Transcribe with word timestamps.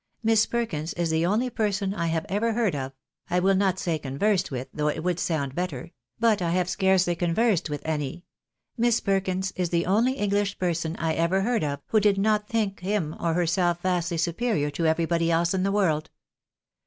Miss 0.23 0.47
Perkins 0.47 0.93
is 0.95 1.11
the 1.11 1.27
only 1.27 1.51
person 1.51 1.93
I 1.93 2.07
have 2.07 2.25
ever 2.27 2.53
heard 2.53 2.73
of 2.75 2.91
(I 3.29 3.39
will 3.39 3.53
not 3.53 3.77
say 3.77 3.99
conversed 3.99 4.49
with, 4.49 4.67
though 4.73 4.87
it 4.87 5.03
would 5.03 5.19
sound 5.19 5.53
better— 5.53 5.91
but 6.19 6.41
I 6.41 6.55
liave 6.55 6.67
scarcely 6.69 7.15
conversed 7.15 7.67
witli 7.69 7.81
any). 7.85 8.25
Miss 8.75 8.99
Perkins 8.99 9.53
is 9.55 9.69
the 9.69 9.85
only 9.85 10.13
English 10.13 10.57
person 10.57 10.95
I 10.95 11.13
ever 11.13 11.41
heard 11.41 11.63
of, 11.63 11.81
who 11.89 11.99
did 11.99 12.17
not 12.17 12.47
think 12.47 12.79
him 12.79 13.15
or 13.19 13.35
her 13.35 13.45
self 13.45 13.81
vastly 13.81 14.17
superior 14.17 14.71
to 14.71 14.87
everybody 14.87 15.29
else 15.29 15.53
in 15.53 15.61
the 15.61 15.71
world. 15.71 16.09